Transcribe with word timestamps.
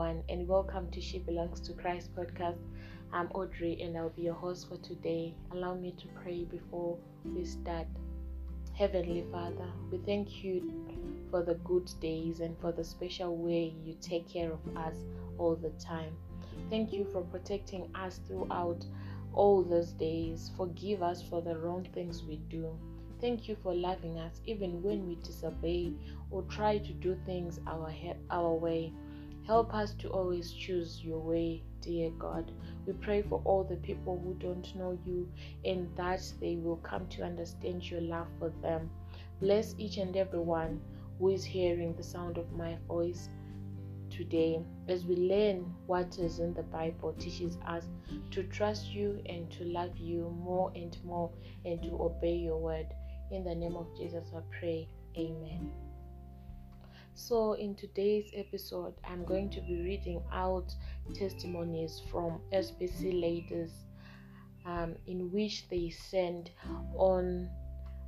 everyone, 0.00 0.24
and 0.30 0.48
welcome 0.48 0.90
to 0.90 0.98
She 0.98 1.18
Belongs 1.18 1.60
to 1.60 1.74
Christ 1.74 2.16
podcast. 2.16 2.56
I'm 3.12 3.28
Audrey, 3.32 3.82
and 3.82 3.98
I'll 3.98 4.08
be 4.08 4.22
your 4.22 4.34
host 4.34 4.66
for 4.70 4.78
today. 4.78 5.34
Allow 5.52 5.74
me 5.74 5.94
to 5.98 6.06
pray 6.22 6.44
before 6.44 6.96
we 7.22 7.44
start. 7.44 7.86
Heavenly 8.72 9.26
Father, 9.30 9.68
we 9.92 9.98
thank 9.98 10.42
you 10.42 10.72
for 11.30 11.42
the 11.42 11.56
good 11.64 11.90
days 12.00 12.40
and 12.40 12.58
for 12.60 12.72
the 12.72 12.82
special 12.82 13.36
way 13.36 13.74
you 13.84 13.94
take 14.00 14.26
care 14.26 14.50
of 14.50 14.60
us 14.74 14.94
all 15.36 15.54
the 15.54 15.70
time. 15.78 16.16
Thank 16.70 16.94
you 16.94 17.06
for 17.12 17.20
protecting 17.20 17.90
us 17.94 18.20
throughout 18.26 18.82
all 19.34 19.62
those 19.62 19.92
days. 19.92 20.50
Forgive 20.56 21.02
us 21.02 21.22
for 21.22 21.42
the 21.42 21.58
wrong 21.58 21.86
things 21.92 22.22
we 22.22 22.36
do. 22.48 22.74
Thank 23.20 23.48
you 23.48 23.56
for 23.62 23.74
loving 23.74 24.18
us 24.18 24.40
even 24.46 24.82
when 24.82 25.06
we 25.06 25.16
disobey 25.16 25.92
or 26.30 26.42
try 26.44 26.78
to 26.78 26.92
do 26.94 27.18
things 27.26 27.60
our, 27.66 27.92
our 28.30 28.54
way. 28.54 28.94
Help 29.50 29.74
us 29.74 29.94
to 29.94 30.08
always 30.10 30.52
choose 30.52 31.02
your 31.02 31.18
way, 31.18 31.60
dear 31.80 32.10
God. 32.10 32.52
We 32.86 32.92
pray 32.92 33.22
for 33.22 33.42
all 33.44 33.64
the 33.64 33.78
people 33.78 34.16
who 34.16 34.34
don't 34.34 34.76
know 34.76 34.96
you 35.04 35.28
and 35.64 35.88
that 35.96 36.22
they 36.40 36.54
will 36.54 36.76
come 36.76 37.08
to 37.08 37.24
understand 37.24 37.90
your 37.90 38.00
love 38.00 38.28
for 38.38 38.52
them. 38.62 38.88
Bless 39.40 39.74
each 39.76 39.96
and 39.96 40.16
every 40.16 40.38
one 40.38 40.80
who 41.18 41.30
is 41.30 41.42
hearing 41.42 41.96
the 41.96 42.02
sound 42.04 42.38
of 42.38 42.52
my 42.52 42.76
voice 42.86 43.28
today 44.08 44.62
as 44.86 45.04
we 45.04 45.16
learn 45.16 45.74
what 45.86 46.16
is 46.20 46.38
in 46.38 46.54
the 46.54 46.62
Bible 46.62 47.12
teaches 47.18 47.58
us 47.66 47.88
to 48.30 48.44
trust 48.44 48.92
you 48.92 49.20
and 49.26 49.50
to 49.50 49.64
love 49.64 49.96
you 49.96 50.32
more 50.44 50.70
and 50.76 50.96
more 51.02 51.28
and 51.64 51.82
to 51.82 52.00
obey 52.00 52.36
your 52.36 52.58
word. 52.58 52.86
In 53.32 53.42
the 53.42 53.56
name 53.56 53.74
of 53.74 53.88
Jesus, 53.98 54.28
I 54.32 54.42
pray. 54.60 54.88
Amen. 55.18 55.72
So, 57.20 57.52
in 57.52 57.74
today's 57.74 58.30
episode, 58.34 58.94
I'm 59.04 59.26
going 59.26 59.50
to 59.50 59.60
be 59.60 59.82
reading 59.82 60.22
out 60.32 60.74
testimonies 61.14 62.00
from 62.10 62.40
SBC 62.50 63.12
leaders 63.12 63.70
um, 64.64 64.96
in 65.06 65.30
which 65.30 65.68
they 65.68 65.90
send 65.90 66.50
on 66.96 67.50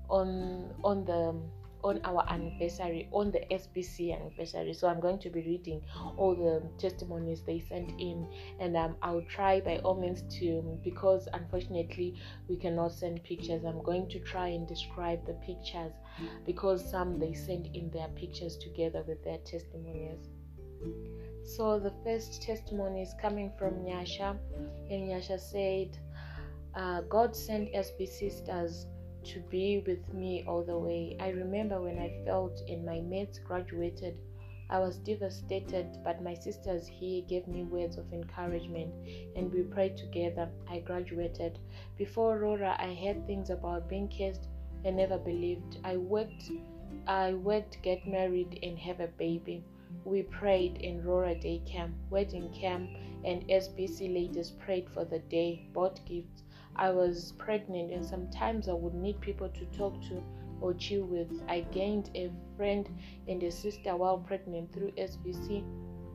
on 0.08 0.74
on 0.82 1.04
the 1.04 1.38
on 1.83 2.00
our 2.05 2.25
anniversary, 2.28 3.08
on 3.12 3.30
the 3.30 3.41
SBC 3.50 4.14
anniversary. 4.14 4.75
So 4.75 4.88
I'm 4.88 5.00
going 5.00 5.19
to 5.20 5.30
be 5.30 5.41
reading 5.41 5.83
all 6.16 6.34
the 6.34 6.62
testimonies 6.78 7.42
they 7.42 7.61
sent 7.61 7.91
in, 8.00 8.27
and 8.61 8.77
um, 8.77 8.97
I'll 9.02 9.22
try 9.22 9.61
by 9.61 9.78
all 9.78 10.00
means 10.00 10.22
to, 10.38 10.78
because 10.84 11.28
unfortunately 11.33 12.20
we 12.48 12.56
cannot 12.56 12.92
send 12.92 13.22
pictures, 13.25 13.64
I'm 13.64 13.83
going 13.83 14.08
to 14.10 14.20
try 14.20 14.48
and 14.48 14.66
describe 14.66 15.27
the 15.27 15.34
pictures 15.34 15.92
because 16.47 16.88
some 16.88 17.19
they 17.19 17.33
send 17.33 17.75
in 17.75 17.91
their 17.91 18.08
pictures 18.08 18.56
together 18.56 19.05
with 19.06 19.22
their 19.25 19.38
testimonies. 19.38 20.28
So 21.44 21.78
the 21.78 21.92
first 22.05 22.42
testimony 22.42 23.03
is 23.03 23.14
coming 23.20 23.53
from 23.58 23.84
Nyasha, 23.84 24.36
and 24.91 25.08
Nyasha 25.08 25.38
said, 25.38 25.98
uh, 26.75 27.03
God 27.03 27.36
sent 27.36 27.72
SBC 27.72 28.08
sisters 28.08 28.86
to 29.25 29.41
be 29.51 29.83
with 29.87 30.12
me 30.12 30.45
all 30.47 30.62
the 30.62 30.78
way. 30.78 31.17
I 31.20 31.31
remember 31.31 31.81
when 31.81 31.98
I 31.98 32.23
felt 32.25 32.61
and 32.69 32.84
my 32.84 33.01
mates 33.01 33.39
graduated. 33.39 34.17
I 34.70 34.78
was 34.78 34.98
devastated, 34.98 35.98
but 36.03 36.23
my 36.23 36.34
sisters 36.34 36.87
here 36.87 37.23
gave 37.28 37.47
me 37.47 37.65
words 37.65 37.98
of 37.98 38.12
encouragement 38.12 38.93
and 39.37 39.53
we 39.53 39.62
prayed 39.62 39.97
together. 39.97 40.48
I 40.69 40.78
graduated. 40.78 41.59
Before 41.98 42.37
Aurora, 42.37 42.77
I 42.78 42.95
heard 42.95 43.27
things 43.27 43.50
about 43.50 43.89
being 43.89 44.09
kissed 44.09 44.48
and 44.84 44.97
never 44.97 45.19
believed. 45.19 45.78
I 45.84 45.97
worked 45.98 46.50
I 47.06 47.33
worked, 47.33 47.83
get 47.83 48.06
married 48.06 48.59
and 48.62 48.78
have 48.78 49.00
a 49.00 49.09
baby. 49.09 49.65
We 50.05 50.23
prayed 50.23 50.77
in 50.77 51.03
Roora 51.03 51.41
Day 51.41 51.62
Camp, 51.67 51.95
wedding 52.11 52.53
camp, 52.53 52.91
and 53.25 53.49
SBC 53.49 54.12
ladies 54.15 54.50
prayed 54.50 54.88
for 54.91 55.05
the 55.05 55.19
day, 55.19 55.66
bought 55.72 56.00
gifts. 56.06 56.43
I 56.77 56.91
was 56.91 57.33
pregnant 57.38 57.93
and 57.93 58.05
sometimes 58.05 58.69
I 58.69 58.72
would 58.72 58.94
need 58.94 59.21
people 59.21 59.49
to 59.49 59.65
talk 59.66 60.00
to 60.09 60.22
or 60.60 60.72
chill 60.75 61.05
with. 61.05 61.43
I 61.49 61.60
gained 61.72 62.10
a 62.15 62.31
friend 62.56 62.88
and 63.28 63.43
a 63.43 63.50
sister 63.50 63.97
while 63.97 64.19
pregnant 64.19 64.72
through 64.72 64.93
SBC. 64.93 65.65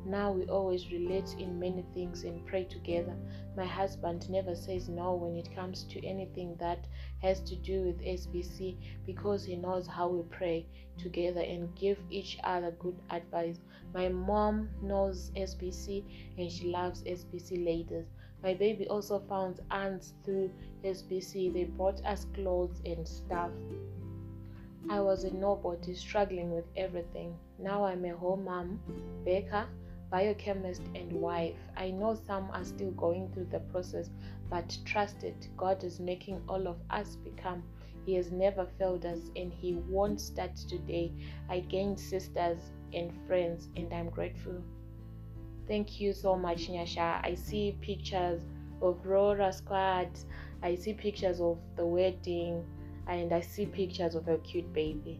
Now 0.05 0.31
we 0.31 0.45
always 0.45 0.89
relate 0.89 1.35
in 1.37 1.59
many 1.59 1.83
things 1.93 2.23
and 2.23 2.45
pray 2.45 2.63
together. 2.63 3.13
My 3.57 3.65
husband 3.65 4.29
never 4.29 4.55
says 4.55 4.87
no 4.87 5.15
when 5.15 5.35
it 5.35 5.53
comes 5.53 5.83
to 5.83 6.05
anything 6.05 6.55
that 6.59 6.87
has 7.21 7.41
to 7.41 7.55
do 7.57 7.81
with 7.81 7.99
SBC 7.99 8.77
because 9.05 9.43
he 9.43 9.57
knows 9.57 9.85
how 9.85 10.07
we 10.07 10.23
pray 10.29 10.65
together 10.97 11.41
and 11.41 11.75
give 11.75 11.97
each 12.09 12.39
other 12.43 12.71
good 12.71 12.97
advice. 13.09 13.59
My 13.93 14.07
mom 14.07 14.69
knows 14.81 15.31
SBC 15.35 16.03
and 16.37 16.49
she 16.49 16.71
loves 16.71 17.03
SBC 17.03 17.65
ladies. 17.65 18.05
My 18.43 18.53
baby 18.53 18.87
also 18.87 19.19
found 19.19 19.61
aunts 19.71 20.13
through 20.23 20.51
SBC. 20.83 21.53
They 21.53 21.63
brought 21.65 22.03
us 22.05 22.25
clothes 22.33 22.81
and 22.85 23.07
stuff. 23.07 23.51
I 24.89 25.01
was 25.01 25.23
a 25.23 25.33
nobody 25.33 25.93
struggling 25.95 26.51
with 26.51 26.65
everything. 26.77 27.35
Now 27.59 27.83
I'm 27.83 28.05
a 28.05 28.15
home 28.15 28.45
mom, 28.45 28.79
baker, 29.25 29.65
biochemist, 30.09 30.83
and 30.95 31.11
wife. 31.11 31.57
I 31.75 31.91
know 31.91 32.15
some 32.15 32.49
are 32.53 32.63
still 32.63 32.91
going 32.91 33.29
through 33.33 33.47
the 33.51 33.59
process, 33.59 34.09
but 34.49 34.77
trust 34.85 35.23
it. 35.23 35.49
God 35.57 35.83
is 35.83 35.99
making 35.99 36.41
all 36.47 36.67
of 36.67 36.77
us 36.89 37.17
become. 37.17 37.63
He 38.05 38.13
has 38.13 38.31
never 38.31 38.65
failed 38.77 39.05
us 39.05 39.29
and 39.35 39.51
He 39.51 39.73
won't 39.89 40.21
start 40.21 40.55
today. 40.55 41.11
I 41.49 41.59
gained 41.59 41.99
sisters 41.99 42.71
and 42.93 43.11
friends, 43.27 43.67
and 43.75 43.93
I'm 43.93 44.09
grateful. 44.09 44.63
Thank 45.67 45.99
you 45.99 46.13
so 46.13 46.35
much, 46.37 46.69
Nyasha. 46.69 47.19
I 47.23 47.35
see 47.35 47.77
pictures 47.81 48.41
of 48.81 49.03
Roora 49.03 49.53
Squad. 49.53 50.09
I 50.63 50.75
see 50.75 50.93
pictures 50.93 51.41
of 51.41 51.57
the 51.75 51.85
wedding, 51.85 52.65
and 53.07 53.33
I 53.33 53.41
see 53.41 53.65
pictures 53.65 54.15
of 54.15 54.25
her 54.25 54.37
cute 54.37 54.71
baby. 54.73 55.19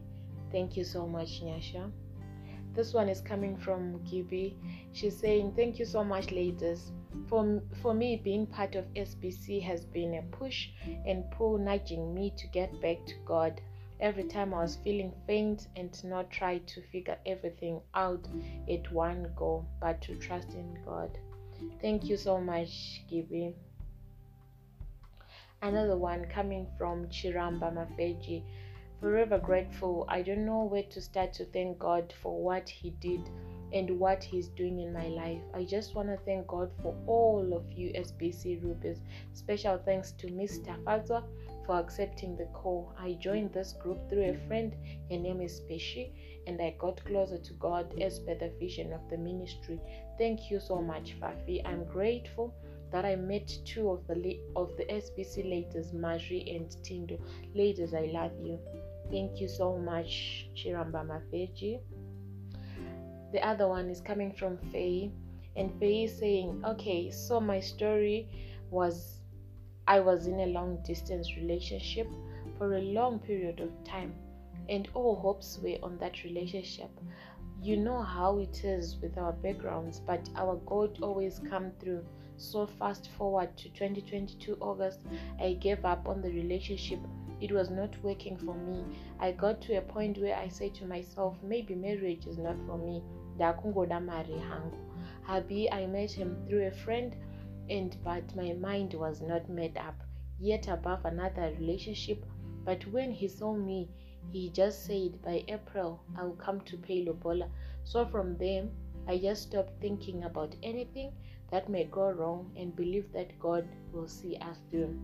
Thank 0.50 0.76
you 0.76 0.84
so 0.84 1.06
much, 1.06 1.42
Nyasha. 1.42 1.90
This 2.74 2.94
one 2.94 3.08
is 3.08 3.20
coming 3.20 3.56
from 3.56 4.02
Gibi. 4.04 4.56
She's 4.92 5.16
saying, 5.18 5.52
Thank 5.54 5.78
you 5.78 5.84
so 5.84 6.02
much, 6.02 6.30
ladies. 6.30 6.92
For, 7.26 7.60
for 7.82 7.92
me, 7.92 8.16
being 8.16 8.46
part 8.46 8.74
of 8.74 8.84
SBC 8.94 9.62
has 9.62 9.84
been 9.84 10.14
a 10.14 10.22
push 10.36 10.68
and 11.06 11.30
pull, 11.32 11.58
nudging 11.58 12.14
me 12.14 12.32
to 12.36 12.46
get 12.48 12.80
back 12.80 13.04
to 13.06 13.14
God 13.26 13.60
every 14.00 14.24
time 14.24 14.54
I 14.54 14.62
was 14.62 14.76
feeling 14.76 15.12
faint 15.26 15.66
and 15.76 15.92
not 16.04 16.30
try 16.30 16.58
to 16.58 16.82
figure 16.92 17.18
everything 17.26 17.80
out 17.94 18.26
at 18.70 18.90
one 18.92 19.30
go, 19.36 19.66
but 19.80 20.00
to 20.02 20.14
trust 20.16 20.54
in 20.54 20.78
God. 20.84 21.18
Thank 21.80 22.04
you 22.04 22.16
so 22.16 22.40
much, 22.40 23.02
Gibi. 23.10 23.54
Another 25.60 25.96
one 25.96 26.24
coming 26.26 26.68
from 26.78 27.06
Chiramba 27.08 27.72
Mafeji. 27.74 28.44
Forever 29.00 29.38
grateful. 29.38 30.04
I 30.08 30.22
don't 30.22 30.44
know 30.46 30.64
where 30.64 30.84
to 30.84 31.00
start 31.00 31.32
to 31.34 31.44
thank 31.46 31.78
God 31.78 32.14
for 32.22 32.40
what 32.40 32.68
He 32.68 32.90
did 32.90 33.28
and 33.72 33.98
what 33.98 34.22
He's 34.22 34.48
doing 34.48 34.78
in 34.80 34.92
my 34.92 35.08
life. 35.08 35.42
I 35.54 35.64
just 35.64 35.94
want 35.96 36.08
to 36.08 36.16
thank 36.24 36.46
God 36.46 36.70
for 36.80 36.94
all 37.06 37.52
of 37.52 37.70
you 37.72 37.92
SBC 37.92 38.62
Rubies. 38.62 38.98
Special 39.32 39.78
thanks 39.84 40.12
to 40.12 40.28
Mr. 40.28 40.80
Fazwa 40.84 41.24
for 41.68 41.78
accepting 41.78 42.34
the 42.34 42.46
call. 42.54 42.94
I 42.98 43.12
joined 43.20 43.52
this 43.52 43.74
group 43.74 44.08
through 44.08 44.30
a 44.30 44.46
friend. 44.48 44.74
Her 45.10 45.18
name 45.18 45.42
is 45.42 45.60
Peshi, 45.70 46.12
and 46.46 46.58
I 46.62 46.74
got 46.78 47.04
closer 47.04 47.36
to 47.36 47.52
God 47.54 48.00
as 48.00 48.18
per 48.20 48.34
the 48.34 48.50
vision 48.58 48.94
of 48.94 49.02
the 49.10 49.18
ministry. 49.18 49.78
Thank 50.16 50.50
you 50.50 50.60
so 50.60 50.80
much, 50.80 51.14
Fafi. 51.20 51.60
I'm 51.66 51.84
grateful 51.84 52.54
that 52.90 53.04
I 53.04 53.16
met 53.16 53.52
two 53.66 53.90
of 53.90 54.06
the 54.06 54.40
of 54.56 54.74
the 54.78 54.84
SBC 54.84 55.44
ladies, 55.44 55.92
Marjorie 55.92 56.48
and 56.56 56.70
Tindo. 56.82 57.20
Ladies, 57.54 57.92
I 57.92 58.06
love 58.14 58.32
you. 58.42 58.58
Thank 59.10 59.38
you 59.38 59.46
so 59.46 59.76
much, 59.76 60.48
Chiramba 60.56 61.04
Mafeji. 61.04 61.80
The 63.32 63.46
other 63.46 63.68
one 63.68 63.90
is 63.90 64.00
coming 64.00 64.32
from 64.32 64.56
Faye, 64.72 65.12
and 65.54 65.78
Faye 65.78 66.04
is 66.04 66.18
saying, 66.18 66.64
"Okay, 66.64 67.10
so 67.10 67.38
my 67.40 67.60
story 67.60 68.26
was 68.70 69.17
I 69.88 70.00
was 70.00 70.26
in 70.26 70.40
a 70.40 70.46
long 70.46 70.76
distance 70.84 71.34
relationship 71.34 72.08
for 72.58 72.74
a 72.74 72.82
long 72.82 73.20
period 73.20 73.60
of 73.60 73.70
time, 73.84 74.14
and 74.68 74.86
all 74.92 75.16
hopes 75.16 75.58
were 75.62 75.78
on 75.82 75.96
that 75.96 76.24
relationship. 76.24 76.90
You 77.62 77.78
know 77.78 78.02
how 78.02 78.36
it 78.36 78.64
is 78.64 78.98
with 79.00 79.16
our 79.16 79.32
backgrounds, 79.32 79.98
but 80.00 80.28
our 80.36 80.56
God 80.66 80.98
always 81.00 81.40
come 81.48 81.70
through. 81.80 82.04
So 82.36 82.66
fast 82.66 83.08
forward 83.16 83.56
to 83.56 83.70
2022 83.70 84.58
August, 84.60 85.06
I 85.40 85.54
gave 85.54 85.82
up 85.86 86.06
on 86.06 86.20
the 86.20 86.32
relationship. 86.32 87.00
It 87.40 87.50
was 87.50 87.70
not 87.70 87.96
working 88.02 88.36
for 88.36 88.54
me. 88.54 88.84
I 89.18 89.32
got 89.32 89.62
to 89.62 89.76
a 89.76 89.80
point 89.80 90.18
where 90.18 90.36
I 90.36 90.48
said 90.48 90.74
to 90.74 90.84
myself, 90.84 91.38
maybe 91.42 91.74
marriage 91.74 92.26
is 92.26 92.36
not 92.36 92.56
for 92.66 92.76
me. 92.76 93.02
Habi, 95.26 95.72
I 95.72 95.86
met 95.86 96.10
him 96.10 96.36
through 96.46 96.66
a 96.66 96.70
friend 96.70 97.16
and 97.70 97.96
but 98.04 98.34
my 98.36 98.52
mind 98.54 98.94
was 98.94 99.20
not 99.20 99.48
made 99.48 99.76
up 99.76 99.94
yet 100.38 100.68
above 100.68 101.04
another 101.04 101.54
relationship. 101.58 102.24
But 102.64 102.86
when 102.88 103.12
he 103.12 103.28
saw 103.28 103.54
me, 103.54 103.88
he 104.30 104.50
just 104.50 104.84
said, 104.84 105.22
By 105.22 105.44
April, 105.48 106.00
I'll 106.16 106.32
come 106.32 106.60
to 106.62 106.76
pay 106.76 107.04
Lobola. 107.04 107.48
So 107.84 108.06
from 108.06 108.36
them, 108.36 108.70
I 109.06 109.18
just 109.18 109.44
stopped 109.44 109.80
thinking 109.80 110.24
about 110.24 110.54
anything 110.62 111.12
that 111.50 111.68
may 111.68 111.84
go 111.84 112.10
wrong 112.10 112.50
and 112.56 112.76
believe 112.76 113.10
that 113.12 113.38
God 113.38 113.66
will 113.92 114.08
see 114.08 114.36
us 114.36 114.58
through. 114.70 114.98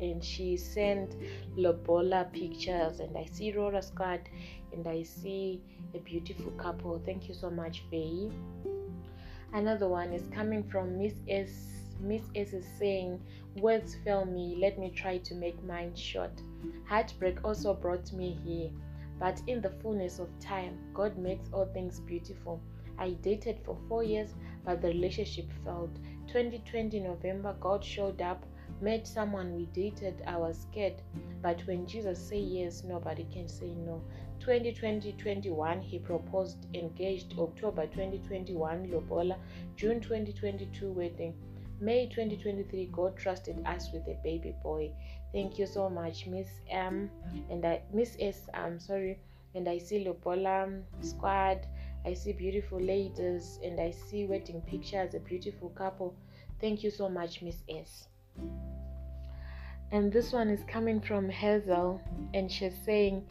And 0.00 0.22
she 0.22 0.56
sent 0.56 1.16
Lobola 1.56 2.30
pictures, 2.32 3.00
and 3.00 3.16
I 3.16 3.24
see 3.24 3.52
Roora 3.52 3.82
squad, 3.82 4.20
and 4.72 4.86
I 4.86 5.02
see 5.02 5.62
a 5.94 5.98
beautiful 5.98 6.50
couple. 6.52 7.00
Thank 7.06 7.28
you 7.28 7.34
so 7.34 7.48
much, 7.48 7.84
Faye. 7.90 8.30
Another 9.54 9.88
one 9.88 10.12
is 10.12 10.28
coming 10.34 10.62
from 10.64 10.98
Miss 10.98 11.14
S. 11.28 11.71
Miss 12.02 12.22
S 12.34 12.52
is 12.52 12.66
saying, 12.80 13.20
Words 13.58 13.94
fail 14.04 14.24
me, 14.24 14.56
let 14.60 14.76
me 14.76 14.90
try 14.90 15.18
to 15.18 15.34
make 15.36 15.62
mine 15.62 15.94
short. 15.94 16.32
Heartbreak 16.84 17.44
also 17.44 17.74
brought 17.74 18.12
me 18.12 18.36
here, 18.44 18.70
but 19.20 19.40
in 19.46 19.60
the 19.60 19.70
fullness 19.70 20.18
of 20.18 20.28
time, 20.40 20.78
God 20.92 21.16
makes 21.16 21.48
all 21.52 21.66
things 21.66 22.00
beautiful. 22.00 22.60
I 22.98 23.10
dated 23.22 23.60
for 23.64 23.78
four 23.88 24.02
years, 24.02 24.34
but 24.64 24.82
the 24.82 24.88
relationship 24.88 25.46
failed. 25.64 25.96
2020 26.26 26.98
November, 26.98 27.54
God 27.60 27.84
showed 27.84 28.20
up, 28.20 28.44
met 28.80 29.06
someone 29.06 29.54
we 29.54 29.66
dated. 29.66 30.22
I 30.26 30.38
was 30.38 30.58
scared, 30.62 31.02
but 31.40 31.60
when 31.68 31.86
Jesus 31.86 32.18
say 32.18 32.40
yes, 32.40 32.82
nobody 32.82 33.28
can 33.32 33.48
say 33.48 33.74
no. 33.74 34.02
2020 34.40 35.12
21, 35.12 35.80
he 35.80 36.00
proposed, 36.00 36.66
engaged. 36.74 37.34
October 37.38 37.86
2021, 37.86 38.90
Lobola. 38.90 39.36
June 39.76 40.00
2022, 40.00 40.90
wedding. 40.90 41.34
May 41.82 42.06
2023, 42.06 42.90
God 42.92 43.16
trusted 43.16 43.60
us 43.66 43.90
with 43.92 44.06
a 44.06 44.16
baby 44.22 44.54
boy. 44.62 44.92
Thank 45.32 45.58
you 45.58 45.66
so 45.66 45.90
much, 45.90 46.28
Miss 46.28 46.46
M 46.70 47.10
and 47.50 47.66
I, 47.66 47.82
Miss 47.92 48.16
S. 48.20 48.48
I'm 48.54 48.78
sorry, 48.78 49.18
and 49.56 49.68
I 49.68 49.78
see 49.78 50.04
Lobola 50.04 50.80
squad. 51.00 51.66
I 52.06 52.14
see 52.14 52.34
beautiful 52.34 52.80
ladies 52.80 53.58
and 53.64 53.80
I 53.80 53.90
see 53.90 54.26
wedding 54.26 54.60
pictures, 54.60 55.14
a 55.14 55.18
beautiful 55.18 55.70
couple. 55.70 56.14
Thank 56.60 56.84
you 56.84 56.90
so 56.90 57.08
much, 57.08 57.42
Miss 57.42 57.64
S. 57.68 58.06
And 59.90 60.12
this 60.12 60.32
one 60.32 60.50
is 60.50 60.62
coming 60.68 61.00
from 61.00 61.28
Hazel, 61.28 62.00
and 62.32 62.48
she's 62.48 62.76
saying, 62.86 63.26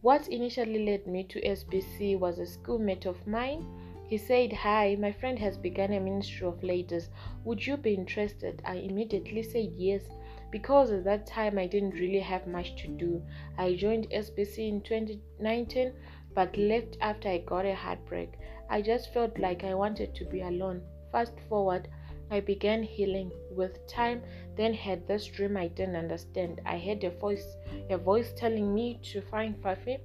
What 0.00 0.28
initially 0.28 0.86
led 0.86 1.08
me 1.08 1.24
to 1.24 1.40
SBC 1.40 2.20
was 2.20 2.38
a 2.38 2.46
schoolmate 2.46 3.06
of 3.06 3.26
mine. 3.26 3.66
He 4.06 4.18
said, 4.18 4.52
Hi, 4.52 4.96
my 4.96 5.12
friend 5.12 5.38
has 5.38 5.56
begun 5.56 5.92
a 5.92 5.98
ministry 5.98 6.46
of 6.46 6.62
ladies. 6.62 7.08
Would 7.44 7.66
you 7.66 7.78
be 7.78 7.94
interested? 7.94 8.60
I 8.64 8.76
immediately 8.76 9.42
said 9.42 9.72
yes 9.72 10.02
because 10.50 10.92
at 10.92 11.04
that 11.04 11.26
time 11.26 11.58
I 11.58 11.66
didn't 11.66 11.94
really 11.94 12.20
have 12.20 12.46
much 12.46 12.76
to 12.82 12.88
do. 12.88 13.22
I 13.56 13.74
joined 13.74 14.10
SBC 14.10 14.68
in 14.68 14.82
2019 14.82 15.94
but 16.34 16.56
left 16.56 16.98
after 17.00 17.28
I 17.30 17.38
got 17.38 17.64
a 17.64 17.74
heartbreak. 17.74 18.34
I 18.68 18.82
just 18.82 19.12
felt 19.12 19.38
like 19.38 19.64
I 19.64 19.74
wanted 19.74 20.14
to 20.16 20.24
be 20.26 20.42
alone. 20.42 20.82
Fast 21.10 21.40
forward, 21.48 21.88
I 22.30 22.40
began 22.40 22.82
healing 22.82 23.30
with 23.50 23.86
time, 23.86 24.22
then 24.54 24.74
had 24.74 25.06
this 25.06 25.26
dream 25.26 25.56
I 25.56 25.68
didn't 25.68 25.96
understand. 25.96 26.60
I 26.66 26.78
heard 26.78 27.04
a 27.04 27.10
voice 27.10 27.56
a 27.88 27.96
voice 27.96 28.32
telling 28.36 28.74
me 28.74 29.00
to 29.12 29.22
find 29.22 29.56
Fafi 29.62 29.98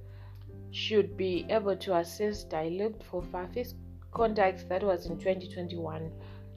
should 0.70 1.16
be 1.16 1.46
able 1.50 1.76
to 1.76 1.96
assist. 1.96 2.54
I 2.54 2.68
looked 2.68 3.02
for 3.02 3.22
Fafi's 3.22 3.74
contacts 4.12 4.64
that 4.64 4.82
was 4.82 5.06
in 5.06 5.18
2021. 5.18 6.10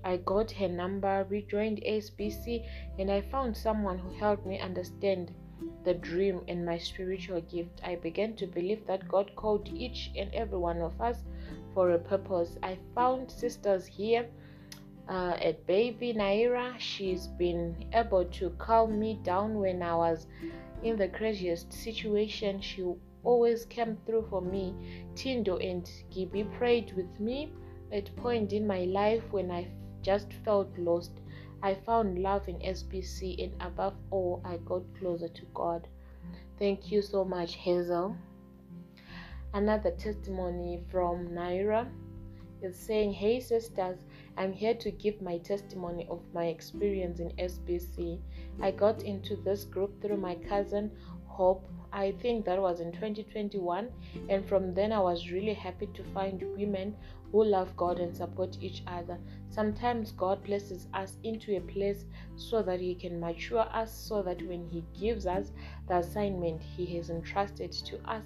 I 0.03 0.17
got 0.17 0.51
her 0.51 0.67
number, 0.67 1.25
rejoined 1.29 1.81
SBC, 1.87 2.65
and 2.99 3.09
I 3.11 3.21
found 3.21 3.55
someone 3.55 3.97
who 3.97 4.09
helped 4.11 4.45
me 4.45 4.59
understand 4.59 5.33
the 5.83 5.93
dream 5.93 6.41
and 6.47 6.65
my 6.65 6.77
spiritual 6.77 7.41
gift, 7.41 7.81
I 7.83 7.95
began 7.95 8.35
to 8.37 8.47
believe 8.47 8.85
that 8.87 9.07
God 9.07 9.35
called 9.35 9.69
each 9.69 10.11
and 10.15 10.33
every 10.33 10.57
one 10.57 10.81
of 10.81 10.99
us 10.99 11.23
for 11.73 11.91
a 11.91 11.99
purpose. 11.99 12.57
I 12.63 12.77
found 12.95 13.31
sisters 13.31 13.85
here 13.85 14.27
uh, 15.07 15.35
at 15.41 15.65
Baby 15.67 16.13
Naira. 16.13 16.77
She's 16.79 17.27
been 17.27 17.85
able 17.93 18.25
to 18.25 18.49
calm 18.51 18.99
me 18.99 19.19
down 19.23 19.59
when 19.59 19.81
I 19.81 19.95
was 19.95 20.27
in 20.83 20.97
the 20.97 21.07
craziest 21.07 21.71
situation. 21.71 22.61
She 22.61 22.83
always 23.23 23.65
came 23.65 23.97
through 24.05 24.27
for 24.29 24.41
me. 24.41 24.75
Tindo 25.15 25.57
and 25.57 25.89
Gibi 26.09 26.43
prayed 26.43 26.93
with 26.95 27.19
me 27.19 27.53
at 27.91 28.15
point 28.15 28.53
in 28.53 28.65
my 28.67 28.85
life 28.85 29.23
when 29.31 29.51
I 29.51 29.67
just 30.01 30.33
felt 30.45 30.77
lost. 30.77 31.11
I 31.61 31.75
found 31.75 32.19
love 32.19 32.49
in 32.49 32.59
SBC, 32.59 33.41
and 33.43 33.53
above 33.61 33.95
all, 34.11 34.41
I 34.43 34.57
got 34.57 34.83
closer 34.99 35.29
to 35.29 35.45
God. 35.53 35.87
Thank 36.59 36.91
you 36.91 37.01
so 37.01 37.23
much, 37.23 37.55
Hazel. 37.55 38.15
Another 39.53 39.91
testimony 39.91 40.83
from 40.89 41.29
Naira 41.29 41.87
is 42.63 42.75
saying, 42.75 43.13
Hey 43.13 43.39
sisters, 43.39 43.99
I'm 44.37 44.51
here 44.51 44.73
to 44.75 44.91
give 44.91 45.21
my 45.21 45.37
testimony 45.37 46.07
of 46.09 46.21
my 46.33 46.45
experience 46.45 47.19
in 47.19 47.29
SBC. 47.31 48.19
I 48.61 48.71
got 48.71 49.03
into 49.03 49.35
this 49.35 49.63
group 49.63 50.01
through 50.01 50.17
my 50.17 50.35
cousin 50.35 50.91
Hope. 51.27 51.67
I 51.95 52.11
think 52.23 52.45
that 52.45 52.59
was 52.59 52.79
in 52.79 52.91
2021, 52.91 53.87
and 54.27 54.49
from 54.49 54.73
then 54.73 54.91
I 54.91 54.99
was 54.99 55.29
really 55.29 55.53
happy 55.53 55.87
to 55.93 56.03
find 56.05 56.41
women 56.57 56.95
who 57.31 57.43
love 57.43 57.77
God 57.77 57.99
and 57.99 58.15
support 58.15 58.57
each 58.61 58.81
other. 58.87 59.19
Sometimes 59.49 60.11
God 60.11 60.43
places 60.43 60.87
us 60.95 61.17
into 61.23 61.55
a 61.55 61.61
place 61.61 62.05
so 62.35 62.63
that 62.63 62.79
He 62.79 62.95
can 62.95 63.19
mature 63.19 63.67
us, 63.71 63.95
so 63.95 64.23
that 64.23 64.41
when 64.47 64.67
He 64.71 64.83
gives 64.99 65.27
us 65.27 65.51
the 65.87 65.97
assignment 65.97 66.63
He 66.63 66.97
has 66.97 67.11
entrusted 67.11 67.71
to 67.71 67.99
us, 68.09 68.23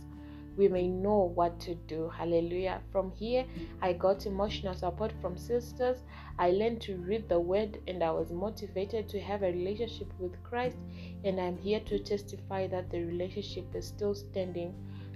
we 0.57 0.67
may 0.67 0.87
know 0.87 1.31
what 1.35 1.59
to 1.61 1.75
do. 1.75 2.09
Hallelujah. 2.09 2.81
From 2.91 3.11
here, 3.11 3.45
I 3.81 3.93
got 3.93 4.25
emotional 4.25 4.73
support 4.73 5.13
from 5.21 5.37
sisters. 5.37 5.99
I 6.39 6.49
learned 6.51 6.81
to 6.81 6.97
read 6.97 7.29
the 7.29 7.39
word 7.39 7.79
and 7.87 8.03
I 8.03 8.11
was 8.11 8.31
motivated 8.31 9.07
to 9.09 9.19
have 9.19 9.43
a 9.43 9.51
relationship 9.51 10.11
with 10.19 10.43
Christ. 10.43 10.77
And 11.23 11.39
I'm 11.39 11.57
here 11.57 11.79
to 11.81 11.99
testify 11.99 12.67
that 12.67 12.89
the 12.89 13.03
relationship 13.03 13.73
is 13.75 13.87
still 13.87 14.15
standing. 14.15 14.73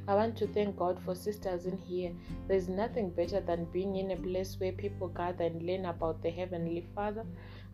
I 0.08 0.16
want 0.16 0.36
to 0.38 0.48
thank 0.48 0.78
God 0.78 1.00
for 1.06 1.16
sisters 1.16 1.66
in 1.66 1.78
here. 1.78 2.12
There's 2.48 2.68
nothing 2.68 3.10
better 3.12 3.40
than 3.40 3.66
being 3.66 3.96
in 3.98 4.12
a 4.12 4.16
place 4.16 4.60
where 4.60 4.72
people 4.72 5.08
gather 5.10 5.46
and 5.46 5.62
learn 5.62 5.86
about 5.86 6.22
the 6.22 6.30
Heavenly 6.30 6.88
Father. 6.96 7.26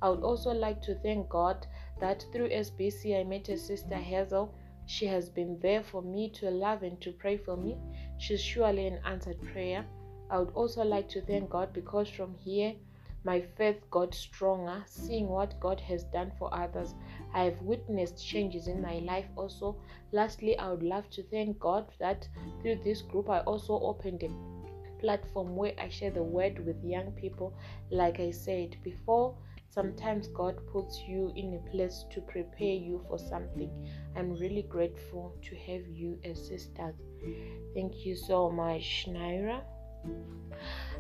I 0.01 0.09
would 0.09 0.23
also 0.23 0.51
like 0.51 0.81
to 0.83 0.95
thank 0.95 1.29
God 1.29 1.65
that 1.99 2.25
through 2.31 2.49
SBC 2.49 3.19
I 3.19 3.23
met 3.23 3.49
a 3.49 3.57
sister 3.57 3.95
Hazel. 3.95 4.53
She 4.87 5.05
has 5.07 5.29
been 5.29 5.59
there 5.59 5.83
for 5.83 6.01
me 6.01 6.29
to 6.31 6.49
love 6.49 6.81
and 6.81 6.99
to 7.01 7.11
pray 7.11 7.37
for 7.37 7.57
me. 7.57 7.77
She's 8.17 8.41
surely 8.41 8.87
an 8.87 8.99
answered 9.05 9.41
prayer. 9.41 9.85
I 10.29 10.39
would 10.39 10.53
also 10.55 10.83
like 10.83 11.09
to 11.09 11.21
thank 11.21 11.49
God 11.49 11.73
because 11.73 12.09
from 12.09 12.33
here 12.35 12.73
my 13.23 13.41
faith 13.41 13.83
got 13.91 14.15
stronger, 14.15 14.83
seeing 14.87 15.27
what 15.27 15.59
God 15.59 15.81
has 15.81 16.05
done 16.05 16.31
for 16.39 16.53
others. 16.53 16.95
I 17.33 17.43
have 17.43 17.61
witnessed 17.61 18.25
changes 18.25 18.67
in 18.69 18.81
my 18.81 18.99
life 18.99 19.27
also. 19.35 19.75
Lastly, 20.13 20.57
I 20.57 20.71
would 20.71 20.83
love 20.83 21.09
to 21.11 21.23
thank 21.23 21.59
God 21.59 21.91
that 21.99 22.27
through 22.61 22.77
this 22.83 23.01
group 23.01 23.29
I 23.29 23.39
also 23.41 23.79
opened 23.81 24.23
a 24.23 24.31
platform 25.01 25.55
where 25.57 25.73
I 25.77 25.89
share 25.89 26.11
the 26.11 26.23
word 26.23 26.65
with 26.65 26.81
young 26.83 27.11
people. 27.11 27.53
Like 27.91 28.21
I 28.21 28.31
said 28.31 28.77
before, 28.83 29.35
sometimes 29.69 30.27
God 30.29 30.55
puts 30.71 31.01
you 31.07 31.31
in 31.35 31.53
a 31.53 31.71
place 31.71 32.05
to 32.11 32.21
prepare 32.21 32.75
you 32.75 33.03
for 33.07 33.17
something. 33.17 33.71
I'm 34.15 34.31
really 34.33 34.65
grateful 34.69 35.35
to 35.43 35.55
have 35.55 35.87
you 35.87 36.19
as 36.23 36.47
sisters. 36.47 36.95
Thank 37.73 38.05
you 38.05 38.15
so 38.15 38.49
much, 38.49 39.07
Naira. 39.09 39.61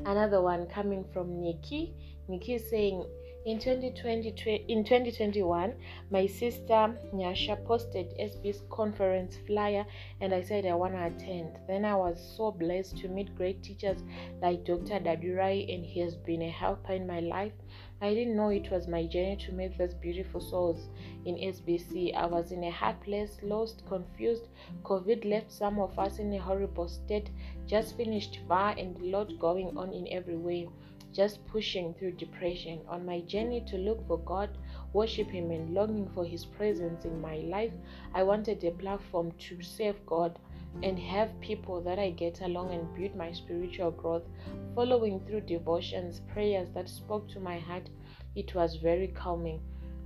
Another 0.05 0.41
one 0.41 0.67
coming 0.67 1.05
from 1.13 1.39
Nikki. 1.39 1.93
Nikki 2.27 2.55
is 2.55 2.69
saying, 2.69 3.05
in 3.47 3.59
2020, 3.59 4.65
in 4.67 4.83
2021, 4.83 5.73
my 6.11 6.25
sister 6.27 6.93
Nyasha 7.13 7.55
posted 7.63 8.07
SB's 8.19 8.63
conference 8.69 9.37
flyer 9.47 9.85
and 10.19 10.33
I 10.33 10.41
said 10.41 10.65
I 10.65 10.73
want 10.73 10.95
to 10.95 11.05
attend. 11.05 11.57
Then 11.65 11.85
I 11.85 11.95
was 11.95 12.19
so 12.35 12.51
blessed 12.51 12.97
to 12.97 13.07
meet 13.07 13.33
great 13.37 13.63
teachers 13.63 14.03
like 14.41 14.65
Dr. 14.65 14.99
Dadurai 14.99 15.73
and 15.73 15.85
he 15.85 16.01
has 16.01 16.15
been 16.15 16.41
a 16.41 16.49
helper 16.49 16.91
in 16.91 17.07
my 17.07 17.21
life. 17.21 17.53
I 18.01 18.13
didn't 18.13 18.35
know 18.35 18.49
it 18.49 18.69
was 18.69 18.89
my 18.89 19.05
journey 19.05 19.37
to 19.45 19.53
meet 19.53 19.77
those 19.77 19.93
beautiful 19.93 20.41
souls 20.41 20.89
in 21.23 21.35
SBC. 21.35 22.17
I 22.17 22.25
was 22.25 22.51
in 22.51 22.65
a 22.65 22.69
hard 22.69 22.99
place, 22.99 23.37
lost, 23.41 23.83
confused. 23.87 24.49
COVID 24.83 25.23
left 25.23 25.53
some 25.53 25.79
of 25.79 25.97
us 25.97 26.19
in 26.19 26.33
a 26.33 26.37
horrible 26.37 26.89
state, 26.89 27.29
just 27.65 27.95
finished 27.95 28.39
bar 28.49 28.75
and 28.77 28.97
a 28.97 29.05
lot 29.05 29.39
going 29.39 29.77
on 29.77 29.93
in 29.93 30.05
every 30.11 30.35
way 30.35 30.67
just 31.17 31.43
pushing 31.47 31.95
through 31.95 32.11
depression. 32.11 32.79
On 32.87 33.03
my 33.03 33.21
journey 33.21 33.61
to 33.61 33.77
look 33.77 34.07
for 34.07 34.19
God, 34.19 34.55
worship 34.93 35.31
Him, 35.31 35.49
and 35.49 35.73
longing 35.73 36.07
for 36.13 36.23
His 36.23 36.45
presence 36.45 37.05
in 37.05 37.19
my 37.19 37.37
life, 37.37 37.73
I 38.13 38.21
wanted 38.21 38.63
a 38.63 38.69
platform 38.69 39.31
to 39.49 39.63
serve 39.63 39.95
God 40.05 40.37
and 40.83 40.99
have 40.99 41.41
people 41.41 41.81
that 41.81 41.97
I 41.97 42.11
get 42.11 42.41
along 42.41 42.71
and 42.71 42.93
build 42.93 43.15
my 43.15 43.31
spiritual 43.31 43.89
growth. 43.89 44.25
Following 44.75 45.19
through 45.21 45.41
devotions, 45.41 46.21
prayers 46.31 46.69
that 46.75 46.87
spoke 46.87 47.27
to 47.29 47.39
my 47.39 47.57
heart, 47.57 47.89
it 48.35 48.53
was 48.53 48.75
very 48.75 49.07
calming. 49.07 49.59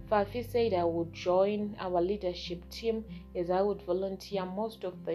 Fafi 0.10 0.50
said 0.50 0.74
I 0.74 0.86
would 0.86 1.12
join 1.12 1.76
our 1.78 2.02
leadership 2.02 2.70
team 2.70 3.04
as 3.36 3.50
I 3.50 3.62
would 3.62 3.82
volunteer 3.82 4.46
most 4.46 4.86
of 4.86 5.04
the 5.04 5.12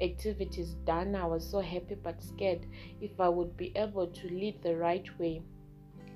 activities 0.00 0.74
done. 0.86 1.14
I 1.14 1.26
was 1.26 1.48
so 1.48 1.60
happy 1.60 1.94
but 1.94 2.22
scared 2.22 2.66
if 3.00 3.20
I 3.20 3.28
would 3.28 3.56
be 3.56 3.72
able 3.76 4.06
to 4.06 4.28
lead 4.28 4.62
the 4.62 4.76
right 4.76 5.06
way. 5.18 5.42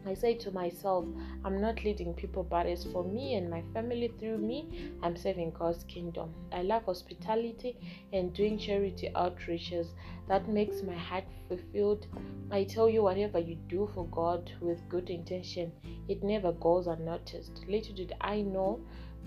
I 0.07 0.13
say 0.13 0.35
to 0.35 0.51
myself, 0.51 1.07
I'm 1.45 1.63
not 1.63 1.83
leading 1.83 2.13
people, 2.13 2.43
but 2.43 2.67
as 2.67 2.85
for 2.85 3.05
me 3.05 3.37
and 3.37 3.49
my 3.49 3.63
family 3.73 4.13
through 4.19 4.37
me, 4.37 4.93
I'm 5.03 5.17
serving 5.17 5.53
God's 5.59 5.85
kingdom. 5.85 6.35
I 6.53 6.61
love 6.61 6.85
hospitality 6.85 7.79
and 8.13 8.35
doing 8.35 8.59
charity 8.59 9.11
outreaches. 9.15 9.89
That 10.29 10.47
makes 10.47 10.83
my 10.83 10.95
heart 10.95 11.25
fulfilled. 11.49 12.07
I 12.51 12.65
tell 12.65 12.89
you, 12.89 13.03
whatever 13.03 13.39
you 13.39 13.57
do 13.69 13.89
for 13.95 14.07
God 14.09 14.53
with 14.61 14.87
good 14.91 15.09
intention, 15.09 15.73
it 16.07 16.23
never 16.23 16.53
goes 16.53 16.87
unnoticed. 16.87 17.65
Little 17.67 17.95
did 17.95 18.13
I 18.21 18.43
know 18.43 18.81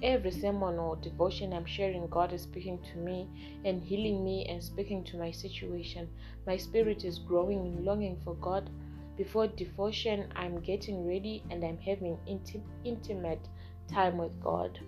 Every 0.03 0.31
sermon 0.31 0.77
or 0.77 0.95
devotion 0.97 1.53
I'm 1.53 1.65
sharing, 1.65 2.07
God 2.07 2.33
is 2.33 2.43
speaking 2.43 2.79
to 2.93 2.97
me 2.99 3.27
and 3.65 3.81
healing 3.81 4.23
me 4.23 4.45
and 4.45 4.63
speaking 4.63 5.03
to 5.05 5.17
my 5.17 5.31
situation. 5.31 6.07
My 6.45 6.57
spirit 6.57 7.03
is 7.03 7.19
growing 7.19 7.65
in 7.65 7.85
longing 7.85 8.19
for 8.23 8.35
God 8.35 8.69
before 9.17 9.47
devotion, 9.47 10.31
I'm 10.35 10.59
getting 10.61 11.07
ready 11.07 11.43
and 11.49 11.63
I'm 11.63 11.79
having 11.79 12.19
inti- 12.29 12.61
intimate 12.83 13.49
time 13.87 14.19
with 14.19 14.39
God. 14.39 14.79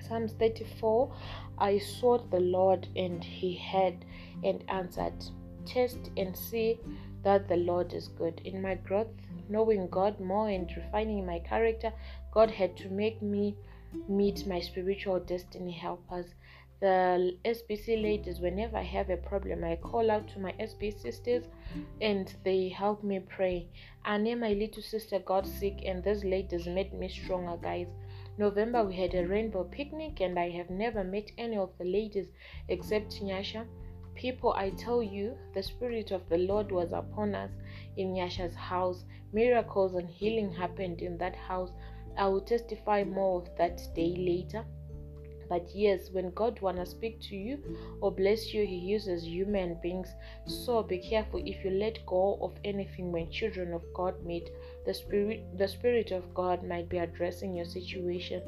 Psalms 0.00 0.32
34 0.38 1.14
I 1.58 1.78
sought 1.78 2.30
the 2.30 2.40
Lord 2.40 2.88
and 2.96 3.22
he 3.22 3.56
heard 3.56 4.06
and 4.42 4.64
answered. 4.68 5.12
Test 5.66 6.10
and 6.16 6.34
see 6.34 6.80
that 7.22 7.46
the 7.46 7.56
Lord 7.56 7.92
is 7.92 8.08
good. 8.08 8.40
In 8.46 8.62
my 8.62 8.76
growth, 8.76 9.08
knowing 9.50 9.88
God 9.88 10.18
more 10.20 10.48
and 10.48 10.70
refining 10.74 11.26
my 11.26 11.40
character, 11.40 11.92
God 12.32 12.50
had 12.50 12.78
to 12.78 12.88
make 12.88 13.20
me 13.20 13.56
meet 14.08 14.46
my 14.46 14.60
spiritual 14.60 15.20
destiny 15.20 15.72
helpers 15.72 16.34
the 16.84 17.38
SBC 17.46 18.02
ladies, 18.02 18.40
whenever 18.40 18.76
I 18.76 18.82
have 18.82 19.08
a 19.08 19.16
problem, 19.16 19.64
I 19.64 19.76
call 19.76 20.10
out 20.10 20.28
to 20.28 20.38
my 20.38 20.52
SB 20.60 21.00
sisters 21.00 21.44
and 22.02 22.34
they 22.44 22.68
help 22.68 23.02
me 23.02 23.20
pray. 23.20 23.68
Name 24.06 24.40
my 24.40 24.52
little 24.52 24.82
sister 24.82 25.18
got 25.20 25.46
sick, 25.46 25.80
and 25.86 26.04
those 26.04 26.24
ladies 26.24 26.66
made 26.66 26.92
me 26.92 27.08
stronger, 27.08 27.56
guys. 27.56 27.86
November, 28.36 28.84
we 28.84 28.96
had 28.96 29.14
a 29.14 29.26
rainbow 29.26 29.64
picnic, 29.64 30.20
and 30.20 30.38
I 30.38 30.50
have 30.50 30.68
never 30.68 31.02
met 31.02 31.30
any 31.38 31.56
of 31.56 31.70
the 31.78 31.86
ladies 31.86 32.26
except 32.68 33.22
Nyasha. 33.22 33.64
People, 34.14 34.52
I 34.52 34.68
tell 34.70 35.02
you, 35.02 35.38
the 35.54 35.62
Spirit 35.62 36.10
of 36.10 36.28
the 36.28 36.38
Lord 36.38 36.70
was 36.70 36.92
upon 36.92 37.34
us 37.34 37.50
in 37.96 38.12
Nyasha's 38.12 38.54
house. 38.54 39.04
Miracles 39.32 39.94
and 39.94 40.10
healing 40.10 40.52
happened 40.52 41.00
in 41.00 41.16
that 41.16 41.34
house. 41.34 41.70
I 42.16 42.28
will 42.28 42.40
testify 42.40 43.04
more 43.04 43.42
of 43.42 43.48
that 43.56 43.80
day 43.94 44.14
later. 44.16 44.64
But 45.48 45.74
yes, 45.74 46.10
when 46.10 46.30
God 46.30 46.60
wanna 46.62 46.86
speak 46.86 47.20
to 47.28 47.36
you 47.36 47.58
or 48.00 48.10
bless 48.10 48.54
you, 48.54 48.66
He 48.66 48.76
uses 48.76 49.26
human 49.26 49.74
beings. 49.82 50.08
So 50.46 50.82
be 50.82 50.98
careful 50.98 51.42
if 51.44 51.64
you 51.64 51.70
let 51.70 52.04
go 52.06 52.38
of 52.40 52.56
anything 52.64 53.12
when 53.12 53.30
children 53.30 53.74
of 53.74 53.82
God 53.92 54.24
meet. 54.24 54.48
The 54.86 54.94
spirit 54.94 55.58
the 55.58 55.68
Spirit 55.68 56.12
of 56.12 56.32
God 56.34 56.62
might 56.66 56.88
be 56.88 56.98
addressing 56.98 57.54
your 57.54 57.66
situation. 57.66 58.42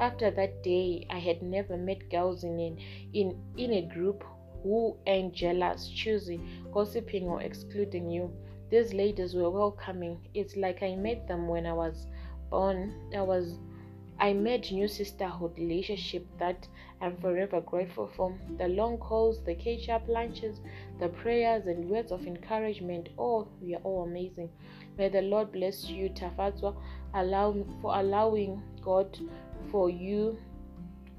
After 0.00 0.30
that 0.32 0.62
day 0.62 1.06
I 1.08 1.18
had 1.18 1.40
never 1.42 1.76
met 1.76 2.10
girls 2.10 2.42
in 2.42 2.58
in 2.58 2.78
in, 3.12 3.38
in 3.56 3.72
a 3.74 3.82
group 3.94 4.24
who 4.62 4.96
ain't 5.06 5.32
jealous, 5.32 5.88
choosy, 5.88 6.40
gossiping 6.72 7.28
or 7.28 7.42
excluding 7.42 8.10
you. 8.10 8.30
These 8.70 8.92
ladies 8.92 9.34
were 9.34 9.50
welcoming. 9.50 10.28
It's 10.34 10.56
like 10.56 10.82
I 10.82 10.94
met 10.94 11.26
them 11.26 11.48
when 11.48 11.66
I 11.66 11.72
was 11.72 12.06
born. 12.50 12.92
I 13.16 13.22
was 13.22 13.58
I 14.18 14.34
made 14.34 14.70
new 14.70 14.86
sisterhood 14.86 15.56
relationship 15.56 16.26
that 16.38 16.68
I'm 17.00 17.16
forever 17.16 17.62
grateful 17.62 18.10
for. 18.14 18.38
The 18.58 18.68
long 18.68 18.98
calls, 18.98 19.42
the 19.42 19.54
catch 19.54 19.88
up 19.88 20.06
lunches, 20.08 20.60
the 20.98 21.08
prayers 21.08 21.66
and 21.66 21.88
words 21.88 22.12
of 22.12 22.26
encouragement. 22.26 23.08
Oh, 23.18 23.48
we 23.62 23.74
are 23.74 23.82
all 23.82 24.02
amazing. 24.02 24.50
May 24.98 25.08
the 25.08 25.22
Lord 25.22 25.52
bless 25.52 25.88
you, 25.88 26.10
Tafazwa, 26.10 26.76
allow 27.14 27.64
for 27.80 27.98
allowing 27.98 28.62
God 28.82 29.18
for 29.70 29.88
you 29.88 30.36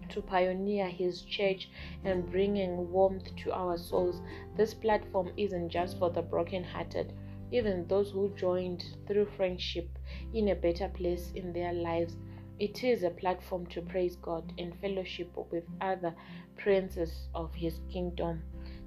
to 0.09 0.21
pioneer 0.21 0.87
his 0.87 1.23
church 1.23 1.69
and 2.03 2.29
bringing 2.29 2.91
warmth 2.91 3.35
to 3.37 3.51
our 3.51 3.79
souls. 3.79 4.21
This 4.55 4.75
platform 4.75 5.31
isn't 5.37 5.69
just 5.69 5.97
for 5.97 6.11
the 6.11 6.21
brokenhearted, 6.21 7.13
even 7.51 7.87
those 7.87 8.11
who 8.11 8.29
joined 8.35 8.85
through 9.07 9.25
friendship 9.37 9.89
in 10.33 10.49
a 10.49 10.55
better 10.55 10.89
place 10.89 11.31
in 11.35 11.53
their 11.53 11.73
lives. 11.73 12.15
It 12.59 12.83
is 12.83 13.03
a 13.03 13.09
platform 13.09 13.65
to 13.67 13.81
praise 13.81 14.15
God 14.17 14.53
and 14.57 14.79
fellowship 14.79 15.31
with 15.51 15.63
other 15.81 16.13
princes 16.57 17.27
of 17.33 17.53
His 17.53 17.79
kingdom. 17.91 18.43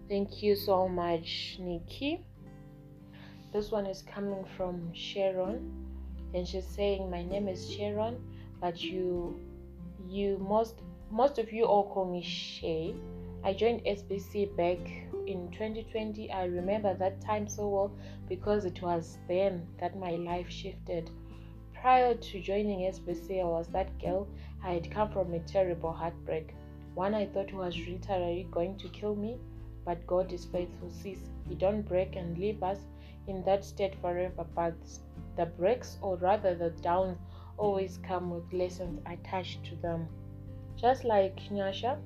Thank 0.09 0.43
you 0.43 0.55
so 0.55 0.89
much, 0.89 1.57
Nikki. 1.59 2.25
This 3.53 3.71
one 3.71 3.87
is 3.87 4.03
coming 4.03 4.45
from 4.57 4.93
Sharon, 4.93 5.73
and 6.35 6.47
she's 6.47 6.67
saying, 6.67 7.11
"My 7.11 7.23
name 7.23 7.49
is 7.49 7.73
Sharon, 7.73 8.17
but 8.61 8.83
you, 8.83 9.41
you 10.09 10.39
most 10.39 10.83
most 11.11 11.39
of 11.39 11.53
you 11.53 11.65
all 11.65 11.89
call 11.93 12.11
me 12.11 12.23
Shay. 12.23 12.95
I 13.47 13.53
joined 13.53 13.83
SBC 13.85 14.57
back 14.57 14.79
in 15.27 15.51
2020. 15.51 16.33
I 16.33 16.47
remember 16.47 16.95
that 16.95 17.21
time 17.21 17.47
so 17.47 17.69
well 17.69 17.93
because 18.27 18.65
it 18.65 18.81
was 18.81 19.19
then 19.29 19.67
that 19.79 19.99
my 19.99 20.13
life 20.13 20.49
shifted." 20.49 21.11
Prior 21.75 22.15
to 22.15 22.41
joining 22.41 22.87
SBC, 22.87 23.43
I 23.43 23.45
was 23.45 23.69
that 23.69 23.99
girl. 23.99 24.27
I 24.63 24.73
had 24.73 24.91
come 24.91 25.11
from 25.11 25.35
a 25.35 25.41
terrible 25.41 25.93
heartbreak. 25.93 26.55
One 26.95 27.15
I 27.15 27.27
thought 27.27 27.53
was 27.53 27.77
literally 27.77 28.49
going 28.51 28.79
to 28.79 28.89
kill 28.89 29.15
me, 29.15 29.37
but 29.85 30.07
God 30.07 30.33
is 30.33 30.47
faithful, 30.47 30.91
sis. 30.91 31.19
He 31.47 31.55
don't 31.55 31.83
break 31.83 32.17
and 32.17 32.39
leave 32.39 32.63
us 32.63 32.79
in 33.27 33.45
that 33.45 33.63
state 33.63 33.95
forever. 34.01 34.47
But 34.55 34.75
the 35.37 35.45
breaks, 35.45 35.99
or 36.01 36.17
rather 36.17 36.55
the 36.55 36.71
downs, 36.71 37.19
always 37.59 37.99
come 37.99 38.31
with 38.31 38.51
lessons 38.55 39.03
attached 39.05 39.65
to 39.67 39.77
them. 39.77 40.09
Just 40.77 41.05
like 41.05 41.37
Nyasha, 41.51 41.99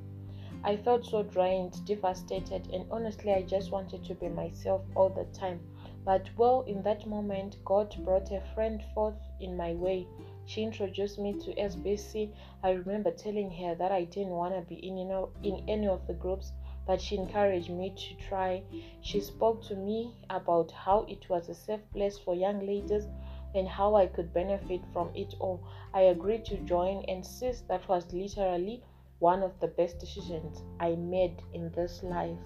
I 0.64 0.76
felt 0.76 1.04
so 1.04 1.22
drained, 1.22 1.84
devastated, 1.86 2.68
and 2.72 2.84
honestly, 2.90 3.32
I 3.32 3.42
just 3.42 3.70
wanted 3.72 4.04
to 4.04 4.14
be 4.14 4.28
myself 4.28 4.82
all 4.94 5.08
the 5.08 5.24
time. 5.26 5.60
But 6.04 6.28
well, 6.36 6.62
in 6.62 6.82
that 6.82 7.06
moment, 7.06 7.56
God 7.64 7.94
brought 8.04 8.30
a 8.32 8.40
friend 8.54 8.82
forth 8.94 9.14
in 9.40 9.56
my 9.56 9.74
way. 9.74 10.06
She 10.46 10.62
introduced 10.62 11.18
me 11.18 11.34
to 11.34 11.54
SBC. 11.60 12.32
I 12.62 12.70
remember 12.70 13.10
telling 13.10 13.50
her 13.52 13.74
that 13.74 13.92
I 13.92 14.04
didn't 14.04 14.32
want 14.32 14.54
to 14.54 14.62
be 14.62 14.76
in, 14.76 14.96
you 14.96 15.04
know, 15.04 15.30
in 15.42 15.62
any 15.68 15.86
of 15.86 16.06
the 16.06 16.14
groups, 16.14 16.52
but 16.86 17.00
she 17.00 17.16
encouraged 17.16 17.70
me 17.70 17.90
to 17.90 18.14
try. 18.28 18.62
She 19.02 19.20
spoke 19.20 19.62
to 19.64 19.76
me 19.76 20.14
about 20.30 20.70
how 20.70 21.04
it 21.08 21.28
was 21.28 21.48
a 21.48 21.54
safe 21.54 21.82
place 21.92 22.18
for 22.18 22.34
young 22.34 22.66
ladies 22.66 23.06
and 23.54 23.68
how 23.68 23.94
I 23.94 24.06
could 24.06 24.32
benefit 24.32 24.80
from 24.92 25.10
it 25.14 25.34
all. 25.40 25.60
I 25.92 26.02
agreed 26.02 26.44
to 26.46 26.56
join, 26.58 27.04
and 27.06 27.24
since 27.24 27.60
that 27.68 27.88
was 27.88 28.12
literally 28.12 28.82
one 29.18 29.42
of 29.42 29.58
the 29.60 29.68
best 29.68 29.98
decisions 29.98 30.62
I 30.80 30.94
made 30.94 31.42
in 31.52 31.70
this 31.72 32.02
life. 32.02 32.38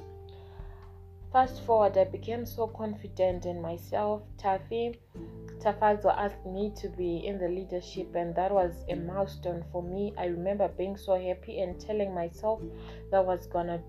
Fast 1.32 1.62
forward, 1.62 1.96
I 1.96 2.04
became 2.04 2.44
so 2.44 2.66
confident 2.66 3.46
in 3.46 3.62
myself. 3.62 4.22
Tafi 4.36 4.98
Tafazwa 5.60 6.14
asked 6.18 6.44
me 6.44 6.72
to 6.76 6.88
be 6.88 7.26
in 7.26 7.38
the 7.38 7.48
leadership, 7.48 8.14
and 8.14 8.34
that 8.34 8.50
was 8.50 8.84
a 8.88 8.96
milestone 8.96 9.64
for 9.72 9.82
me. 9.82 10.12
I 10.18 10.26
remember 10.26 10.68
being 10.68 10.96
so 10.96 11.18
happy 11.18 11.60
and 11.60 11.80
telling 11.80 12.12
myself 12.12 12.60
that 13.10 13.18
I 13.18 13.20
was 13.20 13.46
gonna 13.46 13.80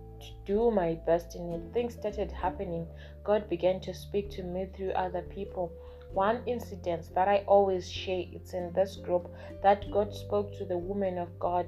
do 0.45 0.71
my 0.71 0.93
best 1.05 1.35
in 1.35 1.51
it. 1.51 1.73
Things 1.73 1.95
started 1.95 2.31
happening. 2.31 2.87
God 3.23 3.49
began 3.49 3.81
to 3.81 3.93
speak 3.93 4.29
to 4.31 4.43
me 4.43 4.67
through 4.75 4.91
other 4.91 5.23
people. 5.23 5.71
One 6.13 6.43
incident 6.45 7.09
that 7.15 7.27
I 7.27 7.43
always 7.47 7.91
share 7.91 8.23
it's 8.31 8.53
in 8.53 8.71
this 8.73 8.97
group 8.97 9.33
that 9.63 9.91
God 9.91 10.13
spoke 10.13 10.55
to 10.57 10.65
the 10.65 10.77
woman 10.77 11.17
of 11.17 11.39
God, 11.39 11.65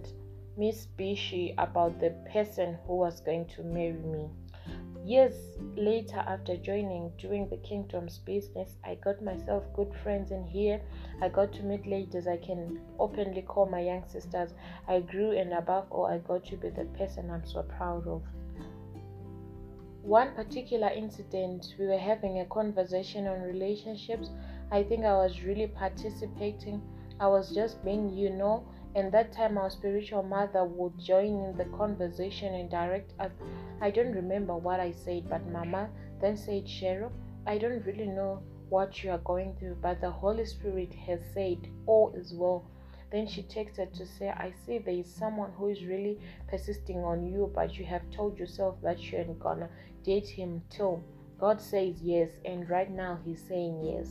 Miss 0.58 0.88
Bishi, 0.98 1.54
about 1.58 2.00
the 2.00 2.12
person 2.32 2.78
who 2.88 2.96
was 2.96 3.20
going 3.20 3.46
to 3.48 3.64
marry 3.64 3.92
me. 3.92 4.30
Years 5.04 5.36
later, 5.76 6.18
after 6.18 6.56
joining, 6.56 7.12
doing 7.18 7.50
the 7.50 7.58
kingdom's 7.58 8.20
business, 8.20 8.78
I 8.84 8.96
got 8.96 9.22
myself 9.22 9.66
good 9.76 9.94
friends 10.02 10.32
in 10.32 10.46
here. 10.46 10.82
I 11.22 11.28
got 11.28 11.52
to 11.54 11.64
meet 11.64 11.86
ladies 11.86 12.26
I 12.26 12.38
can 12.38 12.80
openly 12.98 13.42
call 13.42 13.66
my 13.66 13.82
young 13.82 14.08
sisters. 14.08 14.54
I 14.88 15.02
grew, 15.02 15.32
and 15.32 15.52
above 15.52 15.92
all, 15.92 16.06
I 16.06 16.20
got 16.20 16.46
to 16.46 16.56
be 16.56 16.70
the 16.70 16.86
person 16.98 17.30
I'm 17.30 17.46
so 17.46 17.62
proud 17.62 18.08
of. 18.08 18.24
One 20.04 20.34
particular 20.36 20.88
incident, 20.88 21.76
we 21.78 21.88
were 21.88 21.98
having 21.98 22.40
a 22.40 22.46
conversation 22.46 23.28
on 23.28 23.42
relationships. 23.42 24.30
I 24.72 24.84
think 24.84 25.04
I 25.04 25.18
was 25.18 25.44
really 25.44 25.68
participating. 25.68 26.82
I 27.20 27.28
was 27.28 27.54
just 27.54 27.84
being, 27.84 28.10
you 28.10 28.30
know, 28.30 28.66
and 28.96 29.12
that 29.12 29.34
time 29.34 29.58
our 29.58 29.70
spiritual 29.70 30.24
mother 30.24 30.64
would 30.64 30.98
join 30.98 31.44
in 31.44 31.58
the 31.58 31.66
conversation 31.78 32.54
and 32.54 32.70
direct 32.70 33.14
us. 33.20 33.32
I 33.82 33.92
don't 33.92 34.14
remember 34.14 34.56
what 34.56 34.80
I 34.80 34.92
said, 34.92 35.30
but 35.30 35.46
Mama 35.52 35.90
then 36.22 36.38
said, 36.38 36.66
Cheryl, 36.66 37.12
I 37.46 37.58
don't 37.58 37.86
really 37.86 38.08
know 38.08 38.42
what 38.70 39.04
you 39.04 39.12
are 39.12 39.20
going 39.20 39.56
through, 39.60 39.78
but 39.82 40.00
the 40.00 40.10
Holy 40.10 40.46
Spirit 40.46 40.94
has 40.94 41.20
said, 41.34 41.58
All 41.86 42.14
is 42.16 42.34
well. 42.34 42.66
Then 43.12 43.28
she 43.28 43.44
texted 43.44 43.94
to 43.98 44.06
say, 44.06 44.30
I 44.30 44.54
see 44.66 44.78
there 44.78 44.94
is 44.94 45.14
someone 45.14 45.52
who 45.58 45.68
is 45.68 45.84
really 45.84 46.20
persisting 46.48 47.00
on 47.00 47.26
you, 47.26 47.52
but 47.54 47.78
you 47.78 47.86
have 47.86 48.10
told 48.12 48.38
yourself 48.38 48.78
that 48.82 49.12
you're 49.12 49.26
gonna 49.26 49.70
date 50.04 50.28
him 50.28 50.62
till 50.70 51.04
God 51.38 51.62
says 51.62 52.02
yes, 52.02 52.30
and 52.46 52.70
right 52.70 52.90
now 52.90 53.20
he's 53.26 53.44
saying 53.46 53.84
yes. 53.84 54.10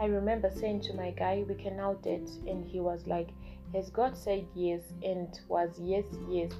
I 0.00 0.06
remember 0.06 0.50
saying 0.50 0.80
to 0.82 0.94
my 0.94 1.10
guy, 1.10 1.44
We 1.46 1.54
can 1.54 1.76
now 1.76 1.94
date, 1.94 2.30
and 2.48 2.64
he 2.64 2.80
was 2.80 3.06
like, 3.06 3.28
Has 3.72 3.90
God 3.90 4.16
said 4.16 4.46
yes? 4.54 4.82
And 5.02 5.38
was 5.48 5.78
yes, 5.80 6.04
yes. 6.28 6.52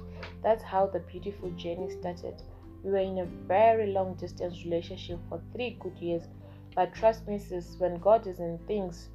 That's 0.43 0.63
how 0.63 0.87
the 0.87 0.99
beautiful 0.99 1.49
journey 1.51 1.89
started. 1.89 2.41
We 2.83 2.91
were 2.91 2.97
in 2.97 3.19
a 3.19 3.25
very 3.25 3.91
long 3.91 4.15
distance 4.15 4.63
relationship 4.63 5.19
for 5.29 5.41
three 5.53 5.77
good 5.79 5.97
years. 5.97 6.23
But 6.75 6.93
trust 6.93 7.27
me, 7.27 7.39
sis, 7.39 7.75
when 7.77 7.99
God 7.99 8.27
is 8.27 8.39
in 8.39 8.59
things, 8.67 9.09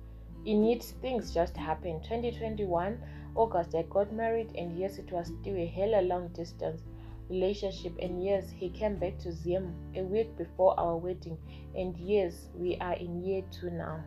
in 0.46 0.64
it, 0.64 0.82
things 1.02 1.32
just 1.34 1.56
happen. 1.56 2.00
2021, 2.02 2.98
August, 3.34 3.74
I 3.74 3.82
got 3.82 4.12
married, 4.12 4.52
and 4.56 4.78
yes, 4.78 4.98
it 4.98 5.12
was 5.12 5.32
still 5.40 5.56
a 5.56 5.66
hella 5.66 6.02
long 6.02 6.28
distance 6.28 6.82
relationship. 7.28 7.96
And 8.00 8.22
yes, 8.22 8.50
he 8.50 8.68
came 8.70 8.96
back 8.96 9.18
to 9.20 9.32
Zim 9.32 9.74
a 9.94 10.02
week 10.02 10.36
before 10.36 10.78
our 10.78 10.96
wedding. 10.96 11.38
And 11.76 11.96
yes, 11.96 12.48
we 12.54 12.76
are 12.78 12.94
in 12.94 13.24
year 13.24 13.42
two 13.52 13.70
now. 13.70 14.02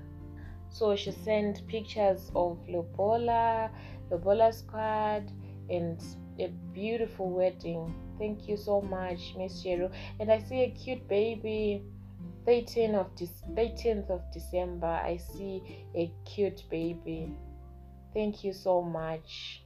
So 0.73 0.95
she 0.95 1.11
sent 1.11 1.65
pictures 1.67 2.31
of 2.35 2.57
Lobola, 2.67 3.69
Lobola 4.11 4.51
squad, 4.53 5.31
and 5.69 6.03
a 6.39 6.47
beautiful 6.73 7.29
wedding. 7.29 7.93
Thank 8.17 8.47
you 8.49 8.57
so 8.57 8.81
much, 8.81 9.35
Miss 9.37 9.63
Jero. 9.63 9.91
And 10.19 10.31
I 10.31 10.39
see 10.39 10.63
a 10.63 10.71
cute 10.71 11.07
baby. 11.07 11.83
13th 12.47 12.95
of, 12.95 13.15
De- 13.15 13.27
13th 13.55 14.09
of 14.09 14.21
December, 14.33 14.87
I 14.87 15.15
see 15.17 15.87
a 15.95 16.11
cute 16.25 16.63
baby. 16.69 17.31
Thank 18.13 18.43
you 18.43 18.51
so 18.51 18.81
much. 18.81 19.63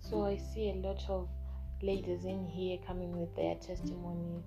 So 0.00 0.24
I 0.24 0.38
see 0.38 0.70
a 0.70 0.74
lot 0.74 1.04
of 1.08 1.28
ladies 1.82 2.24
in 2.24 2.46
here 2.46 2.78
coming 2.86 3.16
with 3.16 3.34
their 3.36 3.54
testimony 3.56 4.42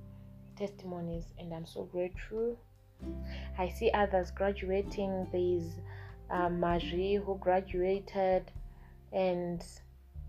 testimonies 0.57 1.25
and 1.37 1.53
I'm 1.53 1.65
so 1.65 1.83
grateful. 1.83 2.57
I 3.57 3.69
see 3.69 3.91
others 3.91 4.31
graduating. 4.31 5.27
There's 5.31 5.75
uh, 6.29 6.49
Marie 6.49 7.15
who 7.15 7.37
graduated 7.37 8.51
and 9.13 9.63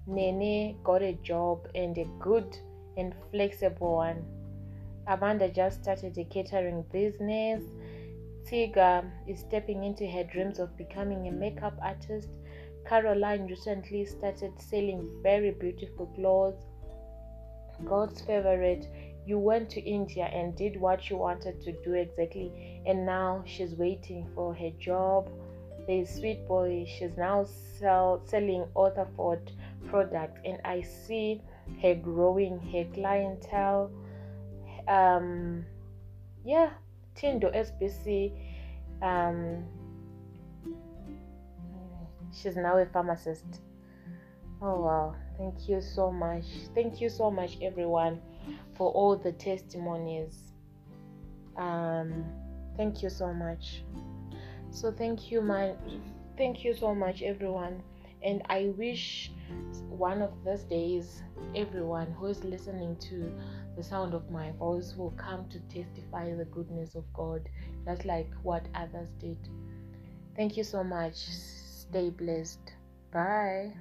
Nene 0.07 0.77
got 0.85 1.03
a 1.03 1.15
job 1.15 1.69
and 1.75 1.97
a 1.99 2.05
good 2.21 2.57
and 2.97 3.15
flexible 3.31 3.97
one. 3.97 4.25
Amanda 5.09 5.49
just 5.49 5.83
started 5.83 6.17
a 6.19 6.25
catering 6.25 6.85
business. 6.93 7.63
Tiga 8.49 9.05
is 9.27 9.41
stepping 9.41 9.85
into 9.85 10.07
her 10.07 10.25
dreams 10.25 10.59
of 10.59 10.77
becoming 10.77 11.27
a 11.27 11.33
makeup 11.33 11.77
artist. 11.83 12.29
Caroline 12.89 13.47
recently 13.47 14.05
started 14.05 14.53
selling 14.61 15.09
very 15.23 15.51
beautiful 15.51 16.07
clothes. 16.15 16.65
God's 17.85 18.21
favorite, 18.21 18.89
you 19.27 19.39
went 19.39 19.69
to 19.71 19.81
India 19.81 20.25
and 20.33 20.55
did 20.57 20.81
what 20.81 21.11
you 21.11 21.17
wanted 21.17 21.61
to 21.63 21.73
do 21.73 21.95
exactly, 21.95 22.81
and 22.87 23.05
now 23.05 23.43
she's 23.45 23.75
waiting 23.75 24.27
for 24.35 24.55
her 24.55 24.71
job. 24.79 25.29
There's 25.87 26.09
Sweet 26.11 26.47
Boy, 26.47 26.87
she's 26.87 27.17
now 27.17 27.47
sell, 27.79 28.23
selling 28.25 28.67
Otherford 28.75 29.51
products, 29.89 30.41
and 30.45 30.59
I 30.65 30.83
see 30.83 31.43
her 31.83 31.95
growing 31.95 32.59
her 32.73 32.85
clientele. 32.95 33.91
Um, 34.89 35.65
yeah, 36.45 36.71
Tindo 37.17 37.51
SBC. 37.55 38.33
Um, 39.03 39.65
she's 42.33 42.57
now 42.57 42.79
a 42.79 42.87
pharmacist. 42.87 43.61
Oh 44.63 44.81
wow, 44.81 45.17
thank 45.39 45.69
you 45.69 45.81
so 45.81 46.11
much. 46.11 46.45
Thank 46.75 47.01
you 47.01 47.09
so 47.09 47.31
much, 47.31 47.59
everyone, 47.63 48.21
for 48.75 48.91
all 48.93 49.17
the 49.17 49.33
testimonies. 49.33 50.53
Um, 51.57 52.25
thank 52.77 53.03
you 53.03 53.11
so 53.11 53.33
much. 53.33 53.83
So 54.71 54.93
thank 54.93 55.31
you, 55.31 55.41
my 55.41 55.75
thank 56.37 56.65
you 56.65 56.75
so 56.75 56.95
much, 56.95 57.23
everyone. 57.23 57.83
And 58.23 58.43
I 58.51 58.73
wish 58.77 59.31
one 59.89 60.23
of 60.23 60.33
these 60.45 60.63
days, 60.65 61.23
everyone 61.55 62.13
who 62.13 62.27
is 62.27 62.43
listening 62.45 62.97
to 63.09 63.33
the 63.77 63.83
sound 63.83 64.15
of 64.15 64.31
my 64.31 64.53
voice 64.53 64.95
will 64.97 65.13
come 65.13 65.49
to 65.51 65.61
testify 65.61 66.35
the 66.35 66.47
goodness 66.47 66.95
of 66.95 67.05
God, 67.13 67.49
just 67.85 68.05
like 68.05 68.31
what 68.43 68.67
others 68.75 69.09
did. 69.21 69.39
Thank 70.35 70.57
you 70.57 70.65
so 70.65 70.83
much. 70.83 71.17
Stay 71.17 72.11
blessed. 72.11 72.73
Bye. 73.13 73.73